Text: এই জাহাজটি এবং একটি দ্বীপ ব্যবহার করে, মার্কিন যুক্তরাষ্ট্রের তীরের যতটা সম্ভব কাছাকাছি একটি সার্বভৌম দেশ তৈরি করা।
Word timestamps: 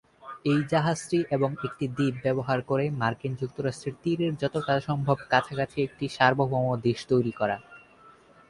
এই 0.45 0.59
জাহাজটি 0.71 1.19
এবং 1.31 1.49
একটি 1.67 1.85
দ্বীপ 1.95 2.15
ব্যবহার 2.23 2.59
করে, 2.61 2.85
মার্কিন 3.01 3.33
যুক্তরাষ্ট্রের 3.41 3.95
তীরের 4.03 4.33
যতটা 4.41 4.75
সম্ভব 4.87 5.17
কাছাকাছি 5.31 5.77
একটি 5.81 6.05
সার্বভৌম 6.09 6.67
দেশ 6.87 6.99
তৈরি 7.11 7.33
করা। 7.39 7.57